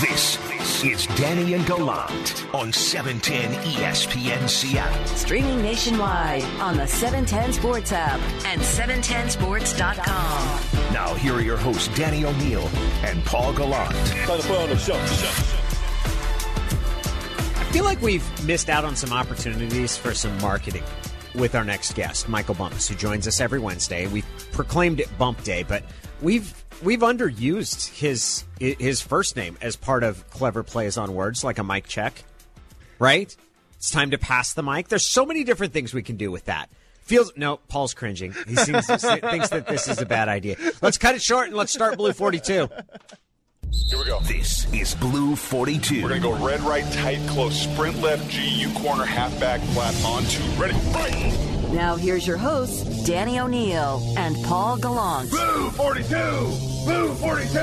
This 0.00 0.82
is 0.82 1.06
Danny 1.08 1.52
and 1.52 1.66
Gallant 1.66 2.46
on 2.54 2.72
710 2.72 3.52
ESPN 3.64 4.48
Seattle. 4.48 5.06
Streaming 5.08 5.60
nationwide 5.60 6.42
on 6.58 6.78
the 6.78 6.86
710 6.86 7.52
Sports 7.52 7.92
app 7.92 8.18
and 8.46 8.62
710sports.com. 8.62 10.94
Now, 10.94 11.12
here 11.16 11.34
are 11.34 11.42
your 11.42 11.58
hosts, 11.58 11.94
Danny 11.98 12.24
O'Neill 12.24 12.66
and 13.02 13.22
Paul 13.26 13.52
Gallant. 13.52 13.94
Time 13.94 14.40
to 14.40 14.46
put 14.46 14.58
on 14.58 14.70
the 14.70 14.78
show. 14.78 14.94
I 17.60 17.64
feel 17.70 17.84
like 17.84 18.00
we've 18.00 18.24
missed 18.46 18.70
out 18.70 18.86
on 18.86 18.96
some 18.96 19.12
opportunities 19.12 19.98
for 19.98 20.14
some 20.14 20.34
marketing 20.38 20.84
with 21.34 21.54
our 21.54 21.64
next 21.64 21.94
guest, 21.94 22.26
Michael 22.26 22.54
Bumpus, 22.54 22.88
who 22.88 22.94
joins 22.94 23.28
us 23.28 23.38
every 23.38 23.58
Wednesday. 23.58 24.06
We've 24.06 24.24
proclaimed 24.52 25.00
it 25.00 25.10
Bump 25.18 25.44
Day, 25.44 25.62
but 25.62 25.84
we've 26.22 26.64
we've 26.82 27.00
underused 27.00 27.88
his 27.96 28.44
his 28.58 29.00
first 29.00 29.36
name 29.36 29.56
as 29.60 29.76
part 29.76 30.02
of 30.02 30.28
clever 30.30 30.62
plays 30.62 30.96
on 30.96 31.14
words, 31.14 31.44
like 31.44 31.58
a 31.58 31.64
mic 31.64 31.86
check. 31.86 32.22
Right? 32.98 33.34
It's 33.76 33.90
time 33.90 34.10
to 34.10 34.18
pass 34.18 34.52
the 34.52 34.62
mic. 34.62 34.88
There's 34.88 35.06
so 35.06 35.24
many 35.24 35.42
different 35.42 35.72
things 35.72 35.94
we 35.94 36.02
can 36.02 36.16
do 36.16 36.30
with 36.30 36.44
that. 36.46 36.68
Feels 37.02 37.32
no. 37.34 37.56
Paul's 37.68 37.94
cringing. 37.94 38.34
He 38.46 38.56
seems 38.56 38.86
to, 38.86 38.98
thinks 38.98 39.48
that 39.48 39.66
this 39.66 39.88
is 39.88 40.00
a 40.00 40.06
bad 40.06 40.28
idea. 40.28 40.56
Let's 40.82 40.98
cut 40.98 41.14
it 41.14 41.22
short 41.22 41.48
and 41.48 41.56
let's 41.56 41.72
start 41.72 41.96
Blue 41.96 42.12
42. 42.12 42.68
Here 43.72 43.98
we 43.98 44.04
go. 44.04 44.20
This 44.20 44.72
is 44.72 44.94
Blue 44.94 45.34
42. 45.34 46.02
We're 46.02 46.08
going 46.08 46.22
to 46.22 46.28
go 46.28 46.44
red, 46.44 46.60
right, 46.60 46.84
tight, 46.92 47.26
close, 47.28 47.62
sprint 47.62 48.00
left, 48.00 48.28
G, 48.30 48.46
U 48.60 48.72
corner, 48.74 49.04
halfback, 49.04 49.60
flat, 49.60 49.94
on 50.04 50.24
two. 50.24 50.42
Ready, 50.60 50.74
fight! 50.92 51.59
Now 51.72 51.94
here's 51.94 52.26
your 52.26 52.36
hosts, 52.36 53.04
Danny 53.04 53.38
O'Neill 53.38 54.02
and 54.16 54.36
Paul 54.44 54.76
Gallant. 54.76 55.30
Blue 55.30 55.70
42! 55.70 56.06
Blue 56.84 57.14
42! 57.14 57.58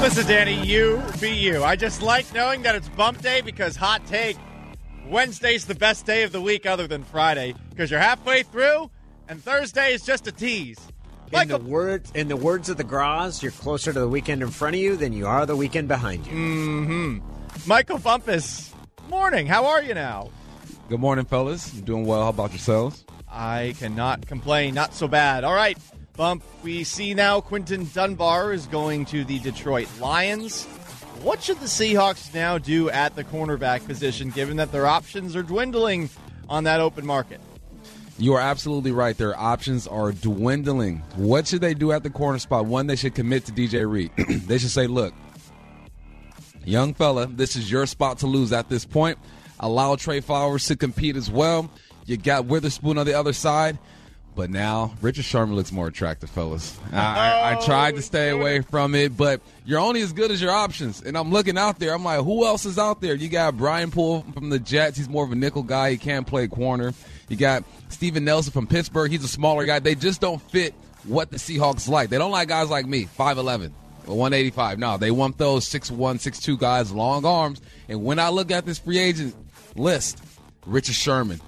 This 0.00 0.16
is 0.16 0.26
Danny. 0.26 0.64
You 0.64 1.02
be 1.20 1.30
you. 1.30 1.64
I 1.64 1.74
just 1.74 2.02
like 2.02 2.32
knowing 2.32 2.62
that 2.62 2.76
it's 2.76 2.88
bump 2.90 3.20
day 3.20 3.40
because 3.40 3.74
hot 3.74 4.06
take. 4.06 4.36
Wednesday's 5.08 5.64
the 5.64 5.74
best 5.74 6.06
day 6.06 6.22
of 6.22 6.30
the 6.30 6.40
week 6.40 6.64
other 6.64 6.86
than 6.86 7.02
Friday 7.02 7.54
because 7.70 7.90
you're 7.90 8.00
halfway 8.00 8.44
through 8.44 8.90
and 9.28 9.42
Thursday 9.42 9.92
is 9.92 10.02
just 10.02 10.28
a 10.28 10.32
tease. 10.32 10.78
In 11.32 11.48
the 11.48 11.58
words, 11.58 12.12
in 12.14 12.28
the 12.28 12.36
words 12.36 12.68
of 12.68 12.76
the 12.76 12.84
Gras, 12.84 13.42
you're 13.42 13.50
closer 13.50 13.92
to 13.92 13.98
the 13.98 14.08
weekend 14.08 14.42
in 14.42 14.50
front 14.50 14.76
of 14.76 14.80
you 14.80 14.96
than 14.96 15.12
you 15.12 15.26
are 15.26 15.46
the 15.46 15.56
weekend 15.56 15.88
behind 15.88 16.26
you. 16.26 16.32
Mm-hmm. 16.32 17.18
Michael 17.66 17.98
Bumpus, 17.98 18.72
morning. 19.08 19.46
How 19.46 19.66
are 19.66 19.82
you 19.82 19.94
now? 19.94 20.30
Good 20.88 21.00
morning, 21.00 21.24
fellas. 21.24 21.72
I'm 21.72 21.80
doing 21.82 22.06
well. 22.06 22.22
How 22.22 22.28
about 22.28 22.50
yourselves? 22.50 23.04
I 23.28 23.74
cannot 23.78 24.26
complain. 24.26 24.74
Not 24.74 24.94
so 24.94 25.08
bad. 25.08 25.44
All 25.44 25.54
right, 25.54 25.78
Bump. 26.16 26.44
We 26.62 26.84
see 26.84 27.14
now 27.14 27.40
Quinton 27.40 27.88
Dunbar 27.92 28.52
is 28.52 28.66
going 28.66 29.06
to 29.06 29.24
the 29.24 29.38
Detroit 29.40 29.88
Lions. 30.00 30.64
What 31.22 31.42
should 31.42 31.58
the 31.60 31.66
Seahawks 31.66 32.34
now 32.34 32.58
do 32.58 32.90
at 32.90 33.16
the 33.16 33.24
cornerback 33.24 33.86
position, 33.86 34.30
given 34.30 34.58
that 34.58 34.72
their 34.72 34.86
options 34.86 35.34
are 35.34 35.42
dwindling 35.42 36.10
on 36.48 36.64
that 36.64 36.80
open 36.80 37.06
market? 37.06 37.40
You 38.18 38.34
are 38.34 38.40
absolutely 38.40 38.92
right. 38.92 39.16
Their 39.16 39.36
options 39.36 39.88
are 39.88 40.12
dwindling. 40.12 40.98
What 41.16 41.48
should 41.48 41.60
they 41.60 41.74
do 41.74 41.90
at 41.92 42.02
the 42.04 42.10
corner 42.10 42.38
spot? 42.38 42.66
One, 42.66 42.86
they 42.86 42.94
should 42.94 43.14
commit 43.14 43.46
to 43.46 43.52
DJ 43.52 43.90
Reed. 43.90 44.12
they 44.46 44.58
should 44.58 44.70
say, 44.70 44.86
look, 44.86 45.12
young 46.66 46.94
fella, 46.94 47.26
this 47.26 47.56
is 47.56 47.70
your 47.70 47.86
spot 47.86 48.18
to 48.18 48.26
lose 48.26 48.52
at 48.52 48.68
this 48.68 48.84
point. 48.84 49.18
Allow 49.60 49.96
Trey 49.96 50.20
Flowers 50.20 50.66
to 50.68 50.76
compete 50.76 51.16
as 51.16 51.30
well. 51.30 51.70
You 52.06 52.16
got 52.16 52.46
Witherspoon 52.46 52.98
on 52.98 53.06
the 53.06 53.14
other 53.14 53.32
side. 53.32 53.78
But 54.36 54.50
now 54.50 54.94
Richard 55.00 55.24
Sherman 55.24 55.54
looks 55.54 55.70
more 55.70 55.86
attractive, 55.86 56.28
fellas. 56.28 56.76
I, 56.92 56.96
I, 56.96 57.30
I 57.52 57.56
oh, 57.56 57.64
tried 57.64 57.94
to 57.94 58.02
stay 58.02 58.30
away 58.30 58.62
from 58.62 58.96
it, 58.96 59.16
but 59.16 59.40
you're 59.64 59.78
only 59.78 60.00
as 60.02 60.12
good 60.12 60.32
as 60.32 60.42
your 60.42 60.50
options. 60.50 61.00
And 61.02 61.16
I'm 61.16 61.30
looking 61.30 61.56
out 61.56 61.78
there. 61.78 61.94
I'm 61.94 62.02
like, 62.02 62.20
who 62.24 62.44
else 62.44 62.66
is 62.66 62.76
out 62.76 63.00
there? 63.00 63.14
You 63.14 63.28
got 63.28 63.56
Brian 63.56 63.92
Poole 63.92 64.22
from 64.34 64.50
the 64.50 64.58
Jets. 64.58 64.98
He's 64.98 65.08
more 65.08 65.24
of 65.24 65.30
a 65.30 65.36
nickel 65.36 65.62
guy. 65.62 65.92
He 65.92 65.98
can't 65.98 66.26
play 66.26 66.48
corner. 66.48 66.92
You 67.28 67.36
got 67.36 67.62
Steven 67.90 68.24
Nelson 68.24 68.52
from 68.52 68.66
Pittsburgh. 68.66 69.10
He's 69.10 69.22
a 69.22 69.28
smaller 69.28 69.66
guy. 69.66 69.78
They 69.78 69.94
just 69.94 70.20
don't 70.20 70.42
fit 70.42 70.74
what 71.04 71.30
the 71.30 71.36
Seahawks 71.36 71.88
like. 71.88 72.10
They 72.10 72.18
don't 72.18 72.32
like 72.32 72.48
guys 72.48 72.70
like 72.70 72.86
me, 72.86 73.04
5'11, 73.04 73.70
185. 74.06 74.78
No, 74.78 74.96
they 74.96 75.10
want 75.10 75.38
those 75.38 75.68
6'1, 75.68 75.96
6'2 75.96 76.58
guys, 76.58 76.92
long 76.92 77.24
arms. 77.24 77.60
And 77.88 78.04
when 78.04 78.18
I 78.18 78.28
look 78.28 78.50
at 78.50 78.66
this 78.66 78.78
free 78.78 78.98
agent 78.98 79.34
list, 79.76 80.22
Richard 80.66 80.94
Sherman, 80.94 81.40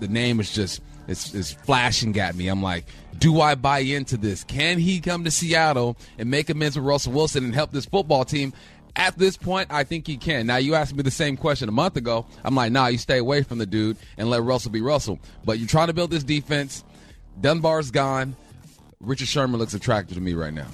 the, 0.00 0.08
name 0.08 0.40
is 0.40 0.52
just 0.52 0.82
it's, 1.08 1.34
it's 1.34 1.52
flashing 1.52 2.18
at 2.18 2.34
me. 2.34 2.48
I'm 2.48 2.62
like, 2.62 2.86
do 3.18 3.40
I 3.40 3.54
buy 3.54 3.80
into 3.80 4.16
this? 4.16 4.44
Can 4.44 4.78
he 4.78 5.00
come 5.00 5.24
to 5.24 5.30
Seattle 5.30 5.96
and 6.18 6.30
make 6.30 6.50
amends 6.50 6.76
with 6.76 6.84
Russell 6.84 7.12
Wilson 7.12 7.44
and 7.44 7.54
help 7.54 7.72
this 7.72 7.86
football 7.86 8.24
team? 8.24 8.52
At 8.94 9.18
this 9.18 9.36
point, 9.36 9.70
I 9.70 9.84
think 9.84 10.06
he 10.06 10.16
can. 10.16 10.46
Now, 10.46 10.56
you 10.56 10.74
asked 10.74 10.94
me 10.94 11.02
the 11.02 11.10
same 11.10 11.36
question 11.36 11.68
a 11.68 11.72
month 11.72 11.96
ago. 11.96 12.24
I'm 12.42 12.54
like, 12.54 12.72
nah, 12.72 12.86
you 12.86 12.96
stay 12.96 13.18
away 13.18 13.42
from 13.42 13.58
the 13.58 13.66
dude 13.66 13.98
and 14.16 14.30
let 14.30 14.42
Russell 14.42 14.70
be 14.70 14.80
Russell. 14.80 15.18
But 15.44 15.58
you're 15.58 15.68
trying 15.68 15.88
to 15.88 15.92
build 15.92 16.10
this 16.10 16.24
defense. 16.24 16.82
Dunbar's 17.38 17.90
gone. 17.90 18.36
Richard 19.00 19.28
Sherman 19.28 19.60
looks 19.60 19.74
attractive 19.74 20.16
to 20.16 20.22
me 20.22 20.32
right 20.32 20.54
now. 20.54 20.68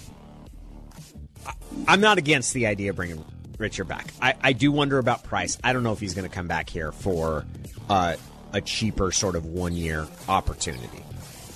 I'm 1.88 2.00
not 2.00 2.18
against 2.18 2.54
the 2.54 2.66
idea 2.66 2.90
of 2.90 2.96
bringing 2.96 3.24
Richard 3.58 3.84
back. 3.88 4.06
I, 4.20 4.34
I 4.40 4.52
do 4.52 4.72
wonder 4.72 4.98
about 4.98 5.24
price. 5.24 5.58
I 5.62 5.72
don't 5.72 5.82
know 5.82 5.92
if 5.92 6.00
he's 6.00 6.14
going 6.14 6.28
to 6.28 6.34
come 6.34 6.46
back 6.48 6.68
here 6.70 6.92
for 6.92 7.44
uh, 7.90 8.16
a 8.52 8.60
cheaper 8.60 9.12
sort 9.12 9.36
of 9.36 9.44
one 9.46 9.74
year 9.74 10.06
opportunity. 10.28 11.02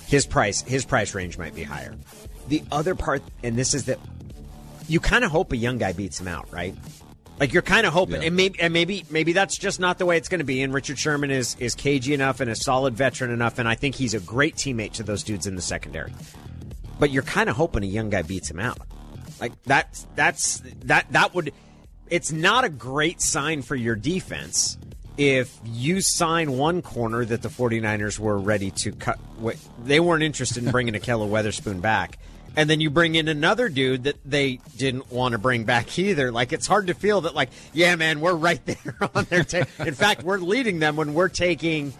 His 0.07 0.25
price 0.25 0.61
his 0.61 0.85
price 0.85 1.13
range 1.13 1.37
might 1.37 1.53
be 1.53 1.63
higher. 1.63 1.95
The 2.47 2.63
other 2.71 2.95
part, 2.95 3.21
and 3.43 3.57
this 3.57 3.73
is 3.73 3.85
that 3.85 3.99
you 4.87 4.99
kind 5.01 5.25
of 5.25 5.31
hope 5.31 5.51
a 5.51 5.57
young 5.57 5.77
guy 5.77 5.91
beats 5.91 6.19
him 6.19 6.29
out, 6.29 6.51
right? 6.51 6.73
Like 7.39 7.51
you're 7.53 7.61
kind 7.61 7.85
of 7.85 7.91
hoping, 7.93 8.21
Yeah. 8.21 8.27
and 8.27 8.35
maybe 8.35 8.59
and 8.61 8.73
maybe 8.73 9.05
maybe 9.09 9.33
that's 9.33 9.57
just 9.57 9.79
not 9.81 9.97
the 9.97 10.05
way 10.05 10.17
it's 10.17 10.29
going 10.29 10.39
to 10.39 10.45
be. 10.45 10.61
And 10.63 10.73
Richard 10.73 10.97
Sherman 10.97 11.29
is 11.29 11.55
is 11.59 11.75
cagey 11.75 12.13
enough 12.13 12.39
and 12.39 12.49
a 12.49 12.55
solid 12.55 12.95
veteran 12.95 13.31
enough, 13.31 13.59
and 13.59 13.67
I 13.67 13.75
think 13.75 13.95
he's 13.95 14.13
a 14.13 14.19
great 14.21 14.55
teammate 14.55 14.93
to 14.93 15.03
those 15.03 15.23
dudes 15.23 15.45
in 15.45 15.55
the 15.55 15.61
secondary. 15.61 16.13
But 16.99 17.11
you're 17.11 17.21
kind 17.23 17.49
of 17.49 17.55
hoping 17.57 17.83
a 17.83 17.87
young 17.87 18.09
guy 18.09 18.21
beats 18.23 18.49
him 18.49 18.59
out. 18.59 18.79
Like 19.39 19.61
that's 19.63 20.07
that's 20.15 20.61
that 20.85 21.11
that 21.11 21.33
would. 21.33 21.53
It's 22.09 22.31
not 22.31 22.63
a 22.63 22.69
great 22.69 23.21
sign 23.21 23.61
for 23.61 23.75
your 23.75 23.95
defense 23.95 24.77
if 25.17 25.59
you 25.65 25.99
sign 25.99 26.57
one 26.57 26.81
corner 26.81 27.25
that 27.25 27.41
the 27.41 27.49
49ers 27.49 28.19
were 28.19 28.37
ready 28.37 28.71
to 28.71 28.91
cut. 28.91 29.19
They 29.83 29.99
weren't 29.99 30.23
interested 30.23 30.63
in 30.63 30.71
bringing 30.71 30.93
Ahkello 30.99 31.27
Witherspoon 31.27 31.81
back. 31.81 32.19
And 32.55 32.67
then 32.67 32.81
you 32.81 32.89
bring 32.89 33.15
in 33.15 33.27
another 33.27 33.69
dude 33.69 34.05
that 34.05 34.15
they 34.25 34.59
didn't 34.77 35.11
want 35.11 35.33
to 35.33 35.37
bring 35.37 35.65
back 35.65 35.99
either. 35.99 36.31
Like 36.31 36.53
it's 36.53 36.65
hard 36.65 36.87
to 36.87 36.95
feel 36.95 37.21
that, 37.21 37.35
like, 37.35 37.49
yeah, 37.71 37.95
man, 37.95 38.19
we're 38.19 38.33
right 38.33 38.63
there 38.65 38.97
on 39.15 39.25
their. 39.25 39.43
Ta- 39.43 39.65
in 39.79 39.93
fact, 39.93 40.23
we're 40.23 40.39
leading 40.39 40.79
them 40.79 40.95
when 40.95 41.13
we're 41.13 41.29
taking. 41.29 41.93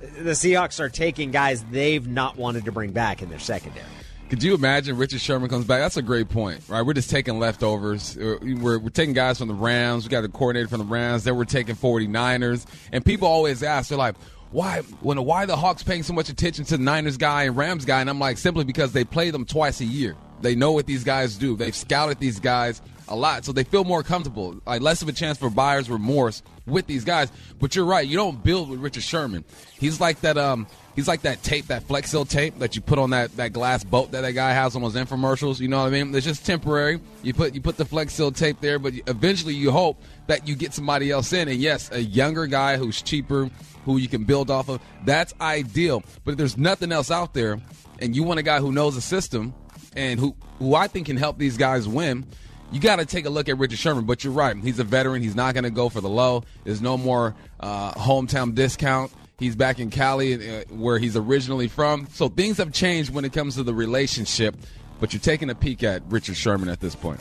The 0.00 0.32
Seahawks 0.32 0.80
are 0.80 0.88
taking 0.88 1.30
guys 1.30 1.64
they've 1.64 2.06
not 2.06 2.36
wanted 2.36 2.66
to 2.66 2.72
bring 2.72 2.92
back 2.92 3.22
in 3.22 3.28
their 3.30 3.38
secondary. 3.38 3.86
Could 4.30 4.42
you 4.42 4.54
imagine 4.54 4.96
Richard 4.96 5.20
Sherman 5.20 5.48
comes 5.48 5.66
back? 5.66 5.80
That's 5.80 5.96
a 5.96 6.02
great 6.02 6.28
point, 6.28 6.62
right? 6.68 6.82
We're 6.82 6.94
just 6.94 7.10
taking 7.10 7.38
leftovers. 7.38 8.16
Uh, 8.16 8.38
We're, 8.42 8.78
we're 8.78 8.88
taking 8.88 9.14
guys 9.14 9.38
from 9.38 9.48
the 9.48 9.54
Rams. 9.54 10.04
We 10.04 10.10
got 10.10 10.22
the 10.22 10.28
coordinator 10.28 10.68
from 10.68 10.78
the 10.78 10.86
Rams. 10.86 11.24
Then 11.24 11.36
we're 11.36 11.44
taking 11.44 11.76
49ers. 11.76 12.64
And 12.90 13.04
people 13.04 13.28
always 13.28 13.62
ask, 13.62 13.90
they're 13.90 13.98
like, 13.98 14.16
why 14.50 14.80
when 15.00 15.22
why 15.24 15.46
the 15.46 15.56
Hawks 15.56 15.82
paying 15.82 16.04
so 16.04 16.12
much 16.12 16.28
attention 16.28 16.64
to 16.66 16.76
the 16.76 16.82
Niners 16.82 17.16
guy 17.16 17.44
and 17.44 17.56
Rams 17.56 17.84
guy? 17.84 18.00
And 18.00 18.08
I'm 18.08 18.18
like, 18.18 18.38
simply 18.38 18.64
because 18.64 18.92
they 18.92 19.04
play 19.04 19.30
them 19.30 19.44
twice 19.44 19.80
a 19.80 19.84
year. 19.84 20.16
They 20.40 20.54
know 20.54 20.72
what 20.72 20.86
these 20.86 21.04
guys 21.04 21.36
do. 21.36 21.56
They've 21.56 21.74
scouted 21.74 22.18
these 22.18 22.40
guys 22.40 22.80
a 23.08 23.16
lot, 23.16 23.44
so 23.44 23.52
they 23.52 23.64
feel 23.64 23.84
more 23.84 24.02
comfortable. 24.02 24.60
Like 24.66 24.80
less 24.80 25.02
of 25.02 25.08
a 25.08 25.12
chance 25.12 25.38
for 25.38 25.50
buyer's 25.50 25.90
remorse 25.90 26.42
with 26.66 26.86
these 26.86 27.04
guys. 27.04 27.30
But 27.60 27.76
you're 27.76 27.84
right, 27.84 28.06
you 28.06 28.16
don't 28.16 28.42
build 28.42 28.70
with 28.70 28.80
Richard 28.80 29.02
Sherman. 29.02 29.44
He's 29.78 30.00
like 30.00 30.20
that 30.22 30.38
um 30.38 30.66
he's 30.96 31.08
like 31.08 31.22
that 31.22 31.42
tape, 31.42 31.66
that 31.66 31.84
Flex 31.84 32.10
Seal 32.10 32.24
tape 32.24 32.58
that 32.58 32.76
you 32.76 32.82
put 32.82 32.98
on 32.98 33.10
that, 33.10 33.36
that 33.36 33.52
glass 33.52 33.84
boat 33.84 34.12
that 34.12 34.22
that 34.22 34.32
guy 34.32 34.52
has 34.52 34.74
on 34.76 34.82
those 34.82 34.94
infomercials. 34.94 35.60
You 35.60 35.68
know 35.68 35.80
what 35.82 35.88
I 35.88 35.90
mean? 35.90 36.14
It's 36.14 36.24
just 36.24 36.46
temporary. 36.46 37.00
You 37.22 37.34
put 37.34 37.54
you 37.54 37.60
put 37.60 37.76
the 37.76 37.84
Flex 37.84 38.14
Seal 38.14 38.32
tape 38.32 38.60
there, 38.60 38.78
but 38.78 38.94
eventually 39.06 39.54
you 39.54 39.70
hope 39.70 40.02
that 40.26 40.48
you 40.48 40.54
get 40.54 40.72
somebody 40.72 41.10
else 41.10 41.32
in. 41.32 41.48
And 41.48 41.58
yes, 41.58 41.90
a 41.92 42.00
younger 42.00 42.46
guy 42.46 42.76
who's 42.76 43.02
cheaper, 43.02 43.50
who 43.84 43.98
you 43.98 44.08
can 44.08 44.24
build 44.24 44.50
off 44.50 44.68
of. 44.68 44.80
That's 45.04 45.34
ideal. 45.40 46.02
But 46.24 46.32
if 46.32 46.38
there's 46.38 46.56
nothing 46.56 46.92
else 46.92 47.10
out 47.10 47.34
there, 47.34 47.60
and 47.98 48.16
you 48.16 48.22
want 48.22 48.40
a 48.40 48.42
guy 48.42 48.60
who 48.60 48.72
knows 48.72 48.94
the 48.94 49.00
system 49.00 49.54
and 49.94 50.18
who 50.18 50.34
who 50.58 50.74
I 50.74 50.88
think 50.88 51.06
can 51.06 51.16
help 51.16 51.38
these 51.38 51.56
guys 51.56 51.86
win. 51.86 52.26
You 52.72 52.80
got 52.80 52.96
to 52.96 53.06
take 53.06 53.24
a 53.24 53.30
look 53.30 53.48
at 53.48 53.58
Richard 53.58 53.78
Sherman, 53.78 54.04
but 54.04 54.24
you're 54.24 54.32
right. 54.32 54.56
He's 54.56 54.78
a 54.78 54.84
veteran. 54.84 55.22
He's 55.22 55.36
not 55.36 55.54
going 55.54 55.64
to 55.64 55.70
go 55.70 55.88
for 55.88 56.00
the 56.00 56.08
low. 56.08 56.42
There's 56.64 56.82
no 56.82 56.96
more 56.96 57.34
uh, 57.60 57.92
hometown 57.92 58.54
discount. 58.54 59.12
He's 59.38 59.56
back 59.56 59.78
in 59.78 59.90
Cali, 59.90 60.34
uh, 60.34 60.64
where 60.70 60.98
he's 60.98 61.16
originally 61.16 61.68
from. 61.68 62.08
So 62.12 62.28
things 62.28 62.58
have 62.58 62.72
changed 62.72 63.12
when 63.12 63.24
it 63.24 63.32
comes 63.32 63.56
to 63.56 63.62
the 63.62 63.74
relationship. 63.74 64.56
But 65.00 65.12
you're 65.12 65.20
taking 65.20 65.50
a 65.50 65.54
peek 65.54 65.82
at 65.82 66.02
Richard 66.08 66.36
Sherman 66.36 66.68
at 66.68 66.80
this 66.80 66.94
point. 66.94 67.20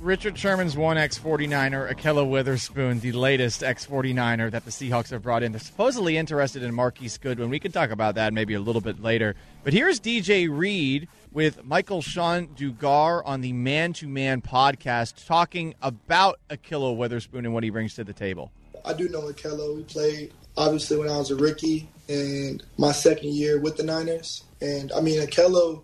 Richard 0.00 0.38
Sherman's 0.38 0.78
one 0.78 0.96
X 0.96 1.18
49er, 1.18 1.92
Ahkello 1.94 2.26
Witherspoon, 2.28 3.00
the 3.00 3.12
latest 3.12 3.62
X 3.62 3.86
49er 3.86 4.50
that 4.50 4.64
the 4.64 4.70
Seahawks 4.70 5.10
have 5.10 5.22
brought 5.22 5.42
in. 5.42 5.52
They're 5.52 5.60
supposedly 5.60 6.16
interested 6.16 6.62
in 6.62 6.74
Marquise 6.74 7.18
Goodwin. 7.18 7.50
We 7.50 7.60
could 7.60 7.74
talk 7.74 7.90
about 7.90 8.14
that 8.14 8.32
maybe 8.32 8.54
a 8.54 8.60
little 8.60 8.80
bit 8.80 9.02
later. 9.02 9.36
But 9.62 9.74
here's 9.74 10.00
DJ 10.00 10.48
Reed 10.50 11.06
with 11.32 11.64
Michael-Shawn 11.64 12.48
Dugar 12.56 13.22
on 13.24 13.40
the 13.40 13.52
Man 13.52 13.92
to 13.94 14.08
Man 14.08 14.42
podcast, 14.42 15.26
talking 15.26 15.74
about 15.80 16.40
Ahkello 16.50 16.96
Witherspoon 16.96 17.44
and 17.44 17.54
what 17.54 17.62
he 17.62 17.70
brings 17.70 17.94
to 17.94 18.04
the 18.04 18.12
table. 18.12 18.50
I 18.84 18.94
do 18.94 19.08
know 19.08 19.22
Ahkello. 19.22 19.76
We 19.76 19.82
played 19.84 20.32
obviously 20.56 20.96
when 20.96 21.08
I 21.08 21.18
was 21.18 21.30
a 21.30 21.36
rookie 21.36 21.88
and 22.08 22.62
my 22.76 22.92
second 22.92 23.34
year 23.34 23.60
with 23.60 23.76
the 23.76 23.84
Niners. 23.84 24.44
And 24.60 24.90
I 24.92 25.00
mean, 25.00 25.20
Ahkello, 25.20 25.82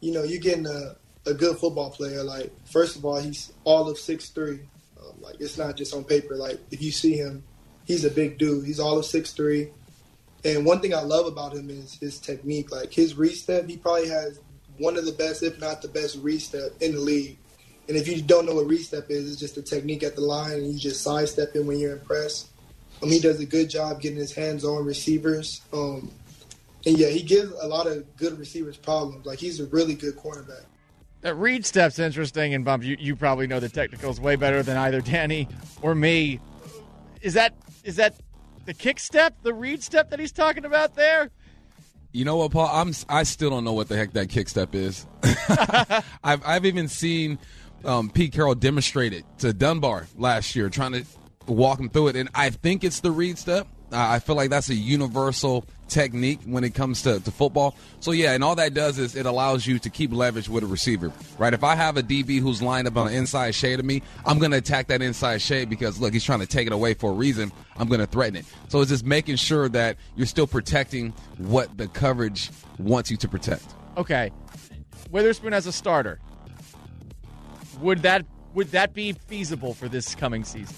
you 0.00 0.12
know, 0.12 0.22
you're 0.22 0.40
getting 0.40 0.66
a, 0.66 0.96
a 1.26 1.34
good 1.34 1.56
football 1.56 1.90
player. 1.90 2.22
Like, 2.22 2.52
first 2.66 2.96
of 2.96 3.04
all, 3.04 3.20
he's 3.20 3.52
all 3.64 3.88
of 3.88 3.98
six 3.98 4.28
three. 4.28 4.60
Um, 5.00 5.20
like, 5.20 5.40
it's 5.40 5.58
not 5.58 5.76
just 5.76 5.94
on 5.94 6.04
paper. 6.04 6.36
Like, 6.36 6.60
if 6.70 6.80
you 6.82 6.92
see 6.92 7.14
him, 7.14 7.42
he's 7.86 8.04
a 8.04 8.10
big 8.10 8.38
dude. 8.38 8.66
He's 8.66 8.78
all 8.78 8.98
of 8.98 9.04
six 9.04 9.32
three. 9.32 9.70
And 10.44 10.64
one 10.64 10.80
thing 10.80 10.94
I 10.94 11.00
love 11.00 11.26
about 11.26 11.54
him 11.54 11.70
is 11.70 11.94
his 11.94 12.20
technique. 12.20 12.70
Like 12.70 12.92
his 12.92 13.14
restep, 13.14 13.68
he 13.68 13.76
probably 13.78 14.08
has 14.08 14.38
one 14.78 14.96
of 14.96 15.04
the 15.04 15.12
best, 15.12 15.42
if 15.42 15.58
not 15.60 15.82
the 15.82 15.88
best, 15.88 16.22
restep 16.22 16.80
in 16.82 16.94
the 16.94 17.00
league. 17.00 17.38
And 17.88 17.96
if 17.96 18.08
you 18.08 18.20
don't 18.20 18.46
know 18.46 18.54
what 18.54 18.66
restep 18.66 19.10
is, 19.10 19.30
it's 19.30 19.40
just 19.40 19.56
a 19.56 19.62
technique 19.62 20.02
at 20.02 20.16
the 20.16 20.20
line, 20.20 20.52
and 20.52 20.72
you 20.72 20.78
just 20.78 21.02
sidestep 21.02 21.54
in 21.54 21.66
when 21.66 21.78
you're 21.78 21.92
impressed. 21.92 22.48
Um, 23.02 23.10
he 23.10 23.20
does 23.20 23.40
a 23.40 23.46
good 23.46 23.70
job 23.70 24.00
getting 24.00 24.18
his 24.18 24.34
hands 24.34 24.64
on 24.64 24.84
receivers. 24.84 25.60
Um, 25.72 26.10
and 26.84 26.98
yeah, 26.98 27.08
he 27.08 27.22
gives 27.22 27.52
a 27.52 27.66
lot 27.66 27.86
of 27.86 28.16
good 28.16 28.38
receivers 28.38 28.76
problems. 28.76 29.26
Like 29.26 29.38
he's 29.38 29.60
a 29.60 29.66
really 29.66 29.94
good 29.94 30.16
cornerback. 30.16 30.64
That 31.22 31.34
read 31.34 31.66
step's 31.66 31.98
interesting, 31.98 32.54
and 32.54 32.64
Bump, 32.64 32.84
you, 32.84 32.96
you 32.98 33.16
probably 33.16 33.46
know 33.46 33.58
the 33.58 33.68
technicals 33.68 34.20
way 34.20 34.36
better 34.36 34.62
than 34.62 34.76
either 34.76 35.00
Danny 35.00 35.48
or 35.82 35.94
me. 35.94 36.40
Is 37.20 37.34
that 37.34 37.54
is 37.82 37.96
that 37.96 38.14
the 38.64 38.74
kick 38.74 38.98
step, 38.98 39.34
the 39.42 39.54
read 39.54 39.82
step 39.82 40.10
that 40.10 40.20
he's 40.20 40.32
talking 40.32 40.64
about 40.64 40.94
there? 40.94 41.30
You 42.16 42.24
know 42.24 42.38
what, 42.38 42.50
Paul? 42.50 42.70
I'm 42.72 42.94
I 43.10 43.24
still 43.24 43.50
don't 43.50 43.62
know 43.62 43.74
what 43.74 43.88
the 43.88 43.96
heck 43.96 44.14
that 44.14 44.30
kick 44.30 44.48
step 44.48 44.74
is. 44.74 45.06
I've 46.24 46.42
I've 46.46 46.64
even 46.64 46.88
seen 46.88 47.38
um, 47.84 48.08
Pete 48.08 48.32
Carroll 48.32 48.54
demonstrate 48.54 49.12
it 49.12 49.26
to 49.40 49.52
Dunbar 49.52 50.06
last 50.16 50.56
year, 50.56 50.70
trying 50.70 50.92
to 50.92 51.04
walk 51.46 51.78
him 51.78 51.90
through 51.90 52.08
it, 52.08 52.16
and 52.16 52.30
I 52.34 52.48
think 52.48 52.84
it's 52.84 53.00
the 53.00 53.10
read 53.10 53.36
step. 53.36 53.68
I 53.92 54.18
feel 54.20 54.34
like 54.34 54.48
that's 54.48 54.70
a 54.70 54.74
universal 54.74 55.66
technique 55.88 56.40
when 56.44 56.64
it 56.64 56.74
comes 56.74 57.02
to, 57.02 57.20
to 57.20 57.30
football. 57.30 57.76
So 58.00 58.12
yeah, 58.12 58.32
and 58.32 58.42
all 58.42 58.54
that 58.56 58.74
does 58.74 58.98
is 58.98 59.14
it 59.14 59.26
allows 59.26 59.66
you 59.66 59.78
to 59.78 59.90
keep 59.90 60.12
leverage 60.12 60.48
with 60.48 60.64
a 60.64 60.66
receiver, 60.66 61.12
right? 61.38 61.54
If 61.54 61.64
I 61.64 61.74
have 61.74 61.96
a 61.96 62.02
DB 62.02 62.40
who's 62.40 62.62
lined 62.62 62.88
up 62.88 62.96
on 62.96 63.08
an 63.08 63.14
inside 63.14 63.54
shade 63.54 63.78
of 63.78 63.84
me, 63.84 64.02
I'm 64.24 64.38
going 64.38 64.50
to 64.50 64.58
attack 64.58 64.88
that 64.88 65.02
inside 65.02 65.38
shade 65.38 65.68
because 65.70 66.00
look, 66.00 66.12
he's 66.12 66.24
trying 66.24 66.40
to 66.40 66.46
take 66.46 66.66
it 66.66 66.72
away 66.72 66.94
for 66.94 67.10
a 67.10 67.14
reason. 67.14 67.52
I'm 67.76 67.88
going 67.88 68.00
to 68.00 68.06
threaten 68.06 68.36
it. 68.36 68.46
So 68.68 68.80
it's 68.80 68.90
just 68.90 69.04
making 69.04 69.36
sure 69.36 69.68
that 69.70 69.96
you're 70.16 70.26
still 70.26 70.46
protecting 70.46 71.12
what 71.38 71.76
the 71.76 71.88
coverage 71.88 72.50
wants 72.78 73.10
you 73.10 73.16
to 73.18 73.28
protect. 73.28 73.64
Okay, 73.96 74.30
Witherspoon 75.10 75.52
as 75.52 75.66
a 75.66 75.72
starter, 75.72 76.20
would 77.80 78.02
that 78.02 78.26
would 78.54 78.70
that 78.72 78.94
be 78.94 79.12
feasible 79.12 79.74
for 79.74 79.88
this 79.88 80.14
coming 80.14 80.44
season? 80.44 80.74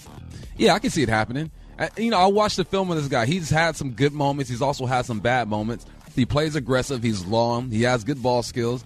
Yeah, 0.57 0.75
I 0.75 0.81
can 0.81 0.91
see 0.91 1.03
it 1.03 1.09
happening. 1.09 1.51
Uh, 1.79 1.89
you 1.97 2.11
know, 2.11 2.19
I 2.19 2.27
watched 2.27 2.57
the 2.57 2.65
film 2.65 2.91
of 2.91 2.97
this 2.97 3.09
guy. 3.09 3.27
He's 3.27 3.51
had 3.51 3.77
some 3.77 3.93
good 3.93 4.13
moments. 4.13 4.51
He's 4.51 4.63
also 4.63 4.87
had 4.87 5.07
some 5.07 5.21
bad 5.21 5.49
moments. 5.49 5.87
He 6.15 6.27
plays 6.27 6.57
aggressive. 6.57 7.03
He's 7.03 7.25
long. 7.25 7.71
He 7.71 7.83
has 7.83 8.03
good 8.03 8.23
ball 8.23 8.43
skills. 8.43 8.85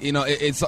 You 0.00 0.12
know, 0.12 0.22
it's 0.26 0.64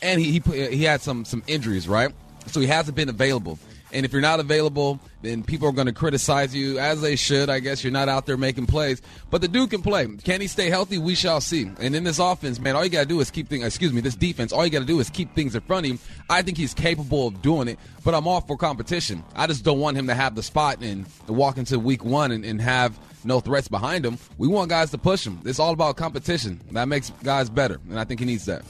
and 0.00 0.20
he 0.20 0.38
he 0.38 0.68
he 0.68 0.84
had 0.84 1.00
some 1.00 1.24
some 1.24 1.42
injuries, 1.46 1.88
right? 1.88 2.12
So 2.46 2.60
he 2.60 2.66
hasn't 2.66 2.96
been 2.96 3.08
available. 3.08 3.58
And 3.92 4.06
if 4.06 4.12
you're 4.12 4.22
not 4.22 4.40
available, 4.40 4.98
then 5.20 5.42
people 5.42 5.68
are 5.68 5.72
going 5.72 5.86
to 5.86 5.92
criticize 5.92 6.54
you 6.54 6.78
as 6.78 7.02
they 7.02 7.14
should. 7.14 7.50
I 7.50 7.60
guess 7.60 7.84
you're 7.84 7.92
not 7.92 8.08
out 8.08 8.26
there 8.26 8.36
making 8.36 8.66
plays. 8.66 9.02
But 9.30 9.42
the 9.42 9.48
dude 9.48 9.70
can 9.70 9.82
play. 9.82 10.06
Can 10.24 10.40
he 10.40 10.46
stay 10.46 10.70
healthy? 10.70 10.98
We 10.98 11.14
shall 11.14 11.40
see. 11.40 11.70
And 11.78 11.94
in 11.94 12.04
this 12.04 12.18
offense, 12.18 12.58
man, 12.58 12.74
all 12.74 12.84
you 12.84 12.90
got 12.90 13.02
to 13.02 13.08
do 13.08 13.20
is 13.20 13.30
keep 13.30 13.48
things, 13.48 13.64
excuse 13.64 13.92
me, 13.92 14.00
this 14.00 14.16
defense, 14.16 14.52
all 14.52 14.64
you 14.64 14.70
got 14.70 14.80
to 14.80 14.84
do 14.84 14.98
is 15.00 15.10
keep 15.10 15.34
things 15.34 15.54
in 15.54 15.60
front 15.62 15.86
of 15.86 15.92
him. 15.92 15.98
I 16.30 16.42
think 16.42 16.56
he's 16.56 16.74
capable 16.74 17.28
of 17.28 17.42
doing 17.42 17.68
it, 17.68 17.78
but 18.04 18.14
I'm 18.14 18.26
all 18.26 18.40
for 18.40 18.56
competition. 18.56 19.22
I 19.36 19.46
just 19.46 19.64
don't 19.64 19.78
want 19.78 19.96
him 19.96 20.06
to 20.06 20.14
have 20.14 20.34
the 20.34 20.42
spot 20.42 20.78
and 20.80 21.06
walk 21.28 21.58
into 21.58 21.78
week 21.78 22.04
one 22.04 22.32
and, 22.32 22.44
and 22.44 22.60
have 22.60 22.98
no 23.24 23.40
threats 23.40 23.68
behind 23.68 24.04
him. 24.04 24.18
We 24.38 24.48
want 24.48 24.70
guys 24.70 24.90
to 24.90 24.98
push 24.98 25.26
him. 25.26 25.40
It's 25.44 25.58
all 25.58 25.72
about 25.72 25.96
competition. 25.96 26.60
That 26.72 26.88
makes 26.88 27.10
guys 27.22 27.50
better. 27.50 27.78
And 27.88 27.98
I 27.98 28.04
think 28.04 28.20
he 28.20 28.26
needs 28.26 28.46
that. 28.46 28.64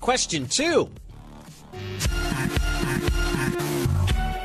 Question 0.00 0.46
two. 0.46 0.90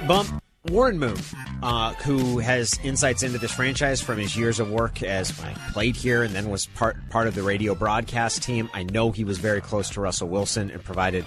Bump 0.07 0.43
Warren 0.69 0.99
Moon, 0.99 1.17
uh, 1.61 1.93
who 1.93 2.39
has 2.39 2.77
insights 2.83 3.23
into 3.23 3.37
this 3.37 3.53
franchise 3.53 4.01
from 4.01 4.17
his 4.17 4.35
years 4.35 4.59
of 4.59 4.69
work 4.69 5.01
as 5.01 5.37
I 5.41 5.53
played 5.71 5.95
here 5.95 6.23
and 6.23 6.35
then 6.35 6.49
was 6.49 6.65
part 6.67 6.97
part 7.09 7.27
of 7.27 7.35
the 7.35 7.43
radio 7.43 7.73
broadcast 7.73 8.43
team. 8.43 8.69
I 8.73 8.83
know 8.83 9.11
he 9.11 9.23
was 9.23 9.37
very 9.37 9.61
close 9.61 9.89
to 9.91 10.01
Russell 10.01 10.27
Wilson 10.27 10.71
and 10.71 10.83
provided 10.83 11.25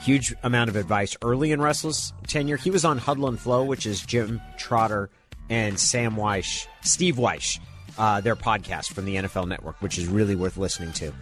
huge 0.00 0.34
amount 0.42 0.70
of 0.70 0.76
advice 0.76 1.16
early 1.22 1.52
in 1.52 1.60
Russell's 1.60 2.12
tenure. 2.26 2.56
He 2.56 2.70
was 2.70 2.84
on 2.84 2.98
Huddle 2.98 3.28
and 3.28 3.38
Flow, 3.38 3.64
which 3.64 3.86
is 3.86 4.00
Jim 4.00 4.40
Trotter 4.56 5.08
and 5.48 5.78
Sam 5.78 6.16
Wyche, 6.16 6.66
Steve 6.82 7.16
Wyche, 7.16 7.60
uh, 7.98 8.20
their 8.20 8.36
podcast 8.36 8.92
from 8.92 9.04
the 9.04 9.16
NFL 9.16 9.46
Network, 9.46 9.80
which 9.82 9.98
is 9.98 10.06
really 10.06 10.34
worth 10.34 10.56
listening 10.56 10.92
to. 10.94 11.12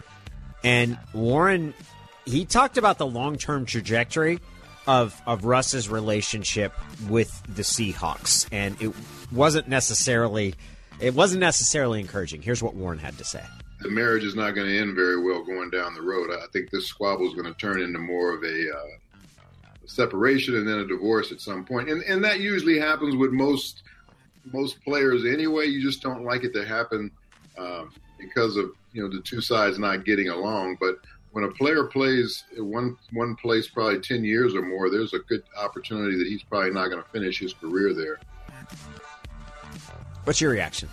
And 0.63 0.97
Warren, 1.13 1.73
he 2.25 2.45
talked 2.45 2.77
about 2.77 2.97
the 2.97 3.07
long 3.07 3.37
term 3.37 3.65
trajectory 3.65 4.39
of 4.87 5.19
of 5.25 5.45
Russ's 5.45 5.89
relationship 5.89 6.73
with 7.09 7.41
the 7.47 7.63
Seahawks, 7.63 8.47
and 8.51 8.79
it 8.81 8.93
wasn't 9.31 9.67
necessarily 9.67 10.55
it 10.99 11.13
wasn't 11.13 11.41
necessarily 11.41 11.99
encouraging. 11.99 12.41
Here's 12.41 12.63
what 12.63 12.75
Warren 12.75 12.99
had 12.99 13.17
to 13.17 13.23
say. 13.23 13.43
The 13.81 13.89
marriage 13.89 14.23
is 14.23 14.35
not 14.35 14.51
going 14.51 14.67
to 14.67 14.79
end 14.79 14.95
very 14.95 15.21
well 15.21 15.43
going 15.43 15.69
down 15.69 15.93
the 15.93 16.01
road. 16.01 16.31
I 16.31 16.45
think 16.53 16.71
this 16.71 16.87
squabble 16.87 17.27
is 17.27 17.33
going 17.33 17.45
to 17.45 17.53
turn 17.59 17.81
into 17.81 17.99
more 17.99 18.33
of 18.33 18.41
a, 18.43 18.71
uh, 18.73 18.81
separation 19.85 20.55
and 20.55 20.67
then 20.67 20.79
a 20.79 20.87
divorce 20.87 21.31
at 21.31 21.41
some 21.41 21.65
point. 21.65 21.89
and 21.89 22.01
and 22.03 22.23
that 22.23 22.39
usually 22.39 22.79
happens 22.79 23.15
with 23.15 23.31
most 23.31 23.83
most 24.51 24.81
players 24.83 25.25
anyway. 25.25 25.65
You 25.65 25.81
just 25.81 26.01
don't 26.01 26.23
like 26.23 26.43
it 26.43 26.53
to 26.53 26.65
happen 26.65 27.11
uh, 27.57 27.85
because 28.19 28.57
of 28.57 28.71
you 28.93 29.03
know 29.03 29.09
the 29.09 29.21
two 29.21 29.41
sides 29.41 29.79
not 29.79 30.05
getting 30.05 30.29
along, 30.29 30.77
but 30.79 30.95
when 31.35 31.43
a 31.43 31.51
player 31.51 31.83
plays 31.83 32.45
one 32.55 32.95
one 33.11 33.35
place 33.35 33.67
probably 33.67 33.99
ten 33.99 34.23
years 34.23 34.55
or 34.55 34.61
more, 34.61 34.89
there's 34.89 35.13
a 35.13 35.19
good 35.19 35.43
opportunity 35.57 36.17
that 36.17 36.27
he's 36.27 36.41
probably 36.43 36.71
not 36.71 36.87
going 36.87 37.03
to 37.03 37.09
finish 37.09 37.39
his 37.39 37.53
career 37.53 37.93
there. 37.93 38.19
What's 40.23 40.39
your 40.39 40.51
reaction? 40.51 40.87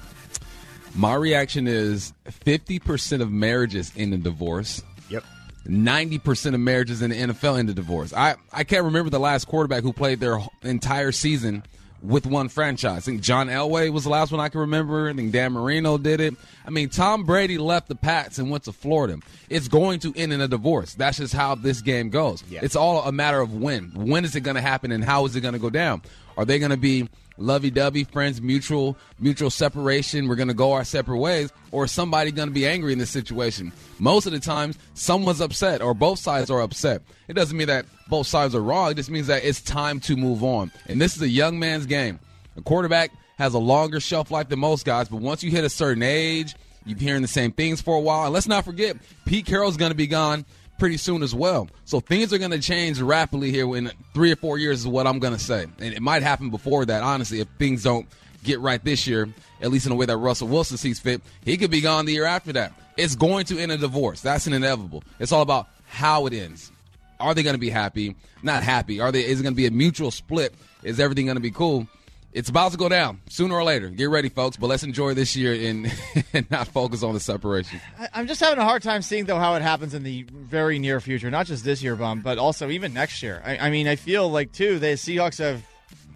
My 0.96 1.14
reaction 1.14 1.68
is 1.68 2.12
fifty 2.24 2.80
percent 2.80 3.22
of 3.22 3.30
marriages 3.30 3.92
end 3.96 4.14
in 4.14 4.22
divorce. 4.22 4.82
Yep. 5.10 5.22
Ninety 5.64 6.18
percent 6.18 6.56
of 6.56 6.60
marriages 6.60 7.02
in 7.02 7.10
the 7.10 7.16
NFL 7.16 7.60
end 7.60 7.68
in 7.68 7.76
divorce. 7.76 8.12
I 8.12 8.34
I 8.52 8.64
can't 8.64 8.86
remember 8.86 9.10
the 9.10 9.20
last 9.20 9.44
quarterback 9.44 9.84
who 9.84 9.92
played 9.92 10.18
their 10.18 10.40
entire 10.64 11.12
season 11.12 11.62
with 12.02 12.26
one 12.26 12.48
franchise. 12.48 12.98
I 12.98 13.00
think 13.00 13.22
John 13.22 13.48
Elway 13.48 13.90
was 13.90 14.04
the 14.04 14.10
last 14.10 14.32
one 14.32 14.40
I 14.40 14.48
can 14.48 14.60
remember. 14.60 15.08
I 15.08 15.12
think 15.12 15.32
Dan 15.32 15.52
Marino 15.52 15.98
did 15.98 16.20
it. 16.20 16.34
I 16.66 16.70
mean, 16.70 16.88
Tom 16.88 17.24
Brady 17.24 17.58
left 17.58 17.88
the 17.88 17.94
Pats 17.94 18.38
and 18.38 18.50
went 18.50 18.64
to 18.64 18.72
Florida. 18.72 19.18
It's 19.48 19.68
going 19.68 20.00
to 20.00 20.12
end 20.16 20.32
in 20.32 20.40
a 20.40 20.48
divorce. 20.48 20.94
That's 20.94 21.18
just 21.18 21.32
how 21.32 21.54
this 21.54 21.80
game 21.80 22.10
goes. 22.10 22.42
Yeah. 22.48 22.60
It's 22.62 22.76
all 22.76 23.02
a 23.02 23.12
matter 23.12 23.40
of 23.40 23.54
when. 23.54 23.92
When 23.94 24.24
is 24.24 24.34
it 24.34 24.40
going 24.40 24.56
to 24.56 24.60
happen 24.60 24.90
and 24.92 25.04
how 25.04 25.24
is 25.26 25.36
it 25.36 25.40
going 25.40 25.54
to 25.54 25.60
go 25.60 25.70
down? 25.70 26.02
Are 26.36 26.44
they 26.44 26.58
going 26.58 26.70
to 26.70 26.76
be 26.76 27.08
lovey-dovey 27.38 28.04
friends 28.04 28.40
mutual 28.40 28.96
mutual 29.18 29.50
separation? 29.50 30.28
We're 30.28 30.36
going 30.36 30.48
to 30.48 30.54
go 30.54 30.72
our 30.72 30.84
separate 30.84 31.18
ways? 31.18 31.52
Or 31.70 31.84
is 31.84 31.92
somebody 31.92 32.30
going 32.30 32.48
to 32.48 32.54
be 32.54 32.66
angry 32.66 32.92
in 32.92 32.98
this 32.98 33.10
situation? 33.10 33.72
Most 33.98 34.26
of 34.26 34.32
the 34.32 34.40
times 34.40 34.78
someone's 34.94 35.40
upset 35.40 35.82
or 35.82 35.94
both 35.94 36.18
sides 36.18 36.50
are 36.50 36.60
upset. 36.60 37.02
It 37.28 37.34
doesn't 37.34 37.56
mean 37.56 37.68
that 37.68 37.86
both 38.08 38.26
sides 38.26 38.54
are 38.54 38.62
wrong. 38.62 38.90
It 38.90 38.94
just 38.94 39.10
means 39.10 39.26
that 39.28 39.44
it's 39.44 39.60
time 39.60 40.00
to 40.00 40.16
move 40.16 40.42
on. 40.44 40.70
And 40.86 41.00
this 41.00 41.16
is 41.16 41.22
a 41.22 41.28
young 41.28 41.58
man's 41.58 41.86
game. 41.86 42.20
A 42.56 42.62
quarterback 42.62 43.10
has 43.38 43.54
a 43.54 43.58
longer 43.58 44.00
shelf 44.00 44.30
life 44.30 44.48
than 44.48 44.58
most 44.58 44.84
guys 44.84 45.08
but 45.08 45.16
once 45.16 45.42
you 45.42 45.50
hit 45.50 45.64
a 45.64 45.70
certain 45.70 46.02
age 46.02 46.54
you're 46.84 46.98
hearing 46.98 47.22
the 47.22 47.28
same 47.28 47.52
things 47.52 47.80
for 47.80 47.96
a 47.96 48.00
while. 48.00 48.24
And 48.24 48.34
let's 48.34 48.48
not 48.48 48.64
forget 48.64 48.96
pete 49.24 49.46
carroll's 49.46 49.76
going 49.76 49.90
to 49.90 49.96
be 49.96 50.06
gone 50.06 50.44
pretty 50.82 50.96
soon 50.96 51.22
as 51.22 51.32
well. 51.32 51.68
So 51.84 52.00
things 52.00 52.32
are 52.32 52.38
going 52.38 52.50
to 52.50 52.58
change 52.58 53.00
rapidly 53.00 53.52
here 53.52 53.76
in 53.76 53.92
three 54.14 54.32
or 54.32 54.36
four 54.36 54.58
years, 54.58 54.80
is 54.80 54.88
what 54.88 55.06
I'm 55.06 55.20
going 55.20 55.32
to 55.32 55.38
say. 55.38 55.62
And 55.78 55.94
it 55.94 56.02
might 56.02 56.24
happen 56.24 56.50
before 56.50 56.84
that, 56.86 57.04
honestly, 57.04 57.38
if 57.38 57.46
things 57.56 57.84
don't 57.84 58.08
get 58.42 58.58
right 58.58 58.84
this 58.84 59.06
year, 59.06 59.28
at 59.60 59.70
least 59.70 59.86
in 59.86 59.90
the 59.90 59.94
way 59.94 60.06
that 60.06 60.16
Russell 60.16 60.48
Wilson 60.48 60.76
sees 60.76 60.98
fit. 60.98 61.22
He 61.44 61.56
could 61.56 61.70
be 61.70 61.80
gone 61.80 62.04
the 62.04 62.12
year 62.12 62.24
after 62.24 62.52
that. 62.54 62.72
It's 62.96 63.14
going 63.14 63.44
to 63.44 63.60
end 63.60 63.70
a 63.70 63.76
divorce. 63.76 64.22
That's 64.22 64.48
an 64.48 64.54
inevitable. 64.54 65.04
It's 65.20 65.30
all 65.30 65.42
about 65.42 65.68
how 65.86 66.26
it 66.26 66.32
ends. 66.32 66.72
Are 67.20 67.32
they 67.32 67.44
going 67.44 67.54
to 67.54 67.60
be 67.60 67.70
happy? 67.70 68.16
Not 68.42 68.64
happy. 68.64 68.98
Are 68.98 69.12
they? 69.12 69.24
Is 69.24 69.38
it 69.38 69.44
going 69.44 69.54
to 69.54 69.56
be 69.56 69.66
a 69.66 69.70
mutual 69.70 70.10
split? 70.10 70.52
Is 70.82 70.98
everything 70.98 71.26
going 71.26 71.36
to 71.36 71.40
be 71.40 71.52
cool? 71.52 71.86
It's 72.32 72.48
about 72.48 72.72
to 72.72 72.78
go 72.78 72.88
down 72.88 73.20
sooner 73.28 73.54
or 73.54 73.64
later. 73.64 73.88
Get 73.88 74.08
ready, 74.08 74.28
folks. 74.28 74.56
But 74.56 74.68
let's 74.68 74.82
enjoy 74.82 75.14
this 75.14 75.36
year 75.36 75.52
and, 75.70 75.92
and 76.32 76.50
not 76.50 76.68
focus 76.68 77.02
on 77.02 77.14
the 77.14 77.20
separation. 77.20 77.80
I'm 78.12 78.26
just 78.26 78.40
having 78.40 78.58
a 78.58 78.64
hard 78.64 78.82
time 78.82 79.02
seeing 79.02 79.26
though 79.26 79.38
how 79.38 79.54
it 79.54 79.62
happens 79.62 79.94
in 79.94 80.02
the 80.02 80.22
very 80.30 80.78
near 80.78 81.00
future, 81.00 81.30
not 81.30 81.46
just 81.46 81.64
this 81.64 81.82
year, 81.82 81.96
bum, 81.96 82.20
but 82.20 82.38
also 82.38 82.70
even 82.70 82.92
next 82.94 83.22
year. 83.22 83.42
I, 83.44 83.58
I 83.58 83.70
mean, 83.70 83.86
I 83.86 83.96
feel 83.96 84.30
like 84.30 84.52
too 84.52 84.78
the 84.78 84.88
Seahawks 84.88 85.38
have 85.38 85.62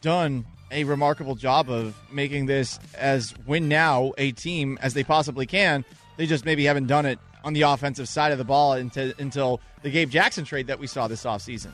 done 0.00 0.44
a 0.70 0.85
remarkable 0.85 1.35
job 1.35 1.70
of 1.70 1.94
making 2.11 2.46
this 2.46 2.78
as 2.94 3.35
win 3.46 3.68
now 3.68 4.12
a 4.18 4.32
team 4.32 4.78
as 4.82 4.94
they 4.94 5.04
possibly 5.04 5.46
can. 5.46 5.85
They 6.16 6.26
just 6.26 6.44
maybe 6.44 6.64
haven't 6.64 6.87
done 6.87 7.06
it 7.06 7.18
on 7.44 7.52
the 7.52 7.62
offensive 7.62 8.08
side 8.08 8.32
of 8.32 8.38
the 8.38 8.44
ball 8.44 8.73
until, 8.73 9.12
until 9.18 9.61
the 9.82 9.90
Gabe 9.90 10.11
Jackson 10.11 10.44
trade 10.44 10.66
that 10.66 10.78
we 10.78 10.87
saw 10.87 11.06
this 11.06 11.25
offseason. 11.25 11.70